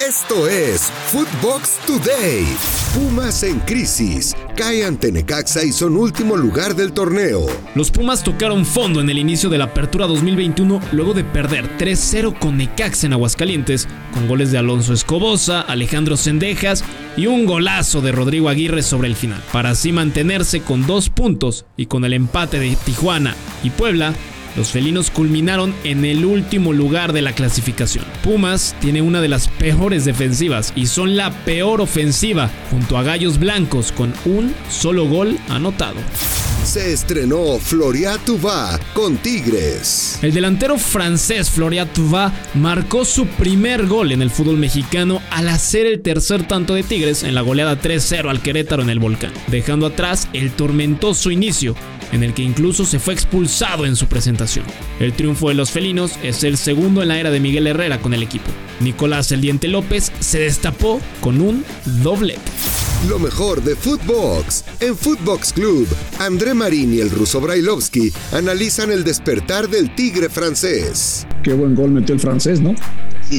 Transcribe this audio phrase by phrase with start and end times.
[0.00, 2.44] Esto es Footbox Today.
[2.92, 4.34] Pumas en crisis.
[4.56, 7.46] Cae ante Necaxa y son último lugar del torneo.
[7.76, 12.36] Los Pumas tocaron fondo en el inicio de la apertura 2021 luego de perder 3-0
[12.38, 16.84] con Necaxa en Aguascalientes, con goles de Alonso Escobosa, Alejandro Sendejas
[17.16, 21.64] y un golazo de Rodrigo Aguirre sobre el final, para así mantenerse con dos puntos
[21.76, 24.14] y con el empate de Tijuana y Puebla
[24.56, 28.04] los felinos culminaron en el último lugar de la clasificación.
[28.22, 33.38] Pumas tiene una de las peores defensivas y son la peor ofensiva junto a Gallos
[33.38, 35.96] Blancos con un solo gol anotado.
[36.64, 38.18] Se estrenó Floria
[38.94, 40.18] con Tigres.
[40.22, 41.88] El delantero francés Floria
[42.54, 47.24] marcó su primer gol en el fútbol mexicano al hacer el tercer tanto de Tigres
[47.24, 51.74] en la goleada 3-0 al Querétaro en el Volcán, dejando atrás el tormentoso inicio
[52.12, 54.64] en el que incluso se fue expulsado en su presentación.
[55.00, 58.14] El triunfo de los felinos es el segundo en la era de Miguel Herrera con
[58.14, 58.50] el equipo.
[58.80, 61.64] Nicolás El Diente López se destapó con un
[62.02, 62.40] doblete.
[63.08, 64.64] Lo mejor de Footbox.
[64.78, 65.88] En Footbox Club,
[66.20, 71.26] André Marín y el ruso Brailovsky analizan el despertar del tigre francés.
[71.42, 72.76] Qué buen gol metió el francés, ¿no?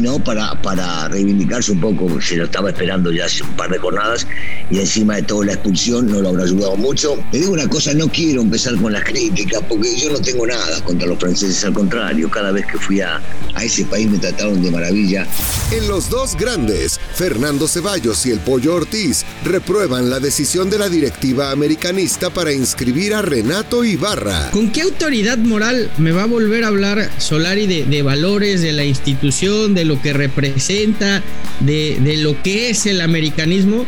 [0.00, 0.18] ¿No?
[0.18, 4.26] Para, para reivindicarse un poco, se lo estaba esperando ya hace un par de jornadas
[4.70, 7.16] y encima de todo la expulsión no lo habrá ayudado mucho.
[7.32, 10.82] Le digo una cosa, no quiero empezar con las críticas porque yo no tengo nada
[10.84, 13.20] contra los franceses, al contrario, cada vez que fui a,
[13.54, 15.26] a ese país me trataron de maravilla.
[15.70, 20.88] En los dos grandes, Fernando Ceballos y el Pollo Ortiz reprueban la decisión de la
[20.88, 24.50] directiva americanista para inscribir a Renato Ibarra.
[24.50, 28.72] ¿Con qué autoridad moral me va a volver a hablar Solari de, de valores, de
[28.72, 31.22] la institución, de de lo que representa,
[31.60, 33.84] de, de lo que es el americanismo,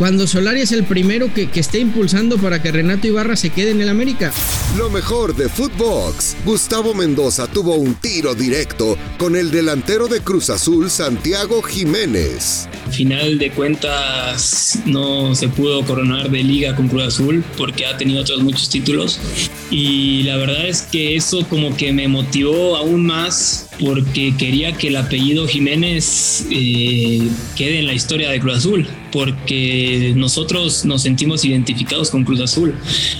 [0.00, 3.72] cuando Solari es el primero que, que, esté impulsando para que Renato Ibarra se quede
[3.72, 4.32] en el América.
[4.78, 6.36] Lo mejor de Footbox.
[6.42, 12.66] Gustavo Mendoza tuvo un tiro directo con el delantero de Cruz Azul, Santiago Jiménez.
[12.90, 18.22] Final de cuentas no se pudo coronar de liga con Cruz Azul porque ha tenido
[18.22, 19.20] otros muchos títulos
[19.70, 24.88] y la verdad es que eso como que me motivó aún más porque quería que
[24.88, 31.44] el apellido Jiménez eh, quede en la historia de Cruz Azul porque nosotros nos sentimos
[31.44, 32.74] identificados con Cruz Azul.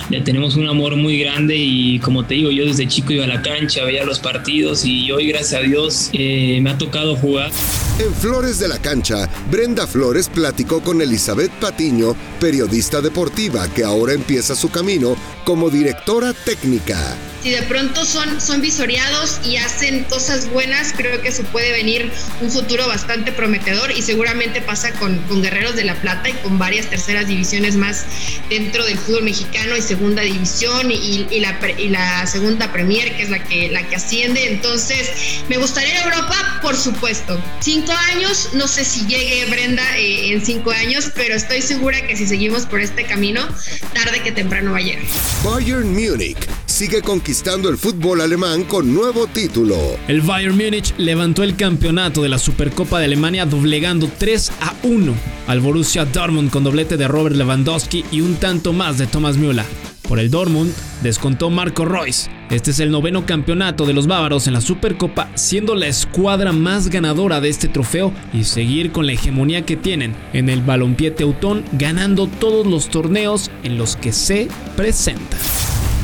[0.09, 3.27] Ya tenemos un amor muy grande y como te digo, yo desde chico iba a
[3.27, 7.51] la cancha, veía los partidos y hoy gracias a Dios eh, me ha tocado jugar.
[7.99, 14.13] En Flores de la Cancha, Brenda Flores platicó con Elizabeth Patiño, periodista deportiva que ahora
[14.13, 20.49] empieza su camino como directora técnica si de pronto son, son visoriados y hacen cosas
[20.49, 25.41] buenas, creo que se puede venir un futuro bastante prometedor y seguramente pasa con, con
[25.41, 28.05] Guerreros de la Plata y con varias terceras divisiones más
[28.49, 33.29] dentro del fútbol mexicano y segunda división y, la, y la segunda Premier, que es
[33.29, 34.47] la que, la que asciende.
[34.47, 35.09] Entonces,
[35.49, 37.41] me gustaría Europa, por supuesto.
[37.59, 42.15] Cinco años, no sé si llegue Brenda eh, en cinco años, pero estoy segura que
[42.15, 43.47] si seguimos por este camino,
[43.93, 45.03] tarde que temprano va a llegar.
[45.43, 46.37] Bayern Múnich
[46.81, 49.75] sigue conquistando el fútbol alemán con nuevo título.
[50.07, 55.13] El Bayern Múnich levantó el campeonato de la Supercopa de Alemania doblegando 3 a 1
[55.45, 59.63] al Borussia Dortmund con doblete de Robert Lewandowski y un tanto más de Thomas Müller.
[60.09, 62.31] Por el Dortmund descontó Marco Royce.
[62.49, 66.89] Este es el noveno campeonato de los bávaros en la Supercopa, siendo la escuadra más
[66.89, 71.63] ganadora de este trofeo y seguir con la hegemonía que tienen en el balompié teutón,
[71.73, 75.39] ganando todos los torneos en los que se presentan.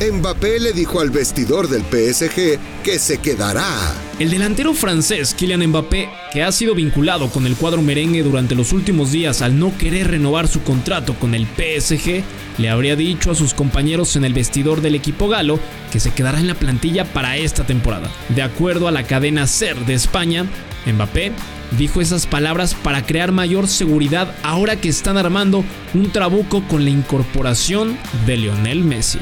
[0.00, 3.66] Mbappé le dijo al vestidor del PSG que se quedará.
[4.20, 8.72] El delantero francés Kylian Mbappé, que ha sido vinculado con el cuadro merengue durante los
[8.72, 12.22] últimos días al no querer renovar su contrato con el PSG,
[12.58, 15.58] le habría dicho a sus compañeros en el vestidor del equipo galo
[15.90, 18.08] que se quedará en la plantilla para esta temporada.
[18.28, 20.46] De acuerdo a la cadena SER de España,
[20.86, 21.32] Mbappé
[21.76, 26.90] dijo esas palabras para crear mayor seguridad ahora que están armando un trabuco con la
[26.90, 29.18] incorporación de Lionel Messi.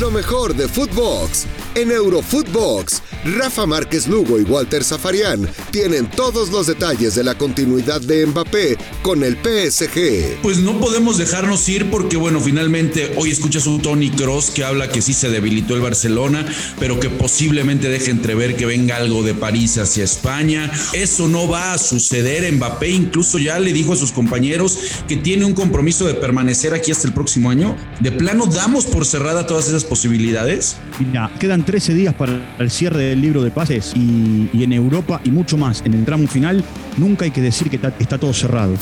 [0.00, 1.46] Lo mejor de Footbox.
[1.74, 8.00] En Eurofootbox, Rafa Márquez Lugo y Walter Zafarian tienen todos los detalles de la continuidad
[8.00, 10.40] de Mbappé con el PSG.
[10.42, 14.88] Pues no podemos dejarnos ir porque, bueno, finalmente hoy escuchas un Tony Cross que habla
[14.88, 16.44] que sí se debilitó el Barcelona,
[16.80, 20.68] pero que posiblemente deje entrever que venga algo de París hacia España.
[20.92, 22.52] Eso no va a suceder.
[22.52, 26.90] Mbappé incluso ya le dijo a sus compañeros que tiene un compromiso de permanecer aquí
[26.90, 27.76] hasta el próximo año.
[28.00, 30.76] De plano, damos por cerrada todas esas posibilidades?
[30.98, 35.30] Mira, quedan 13 días para el cierre del libro de pases y, en Europa y
[35.30, 36.64] mucho más en el tramo final,
[36.96, 38.74] nunca hay que decir que está, está todo cerrado.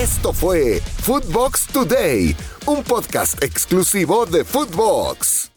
[0.00, 2.36] Esto fue Footbox Today,
[2.66, 5.51] un podcast exclusivo de Footbox.